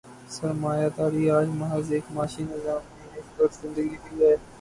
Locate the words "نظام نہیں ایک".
2.43-3.37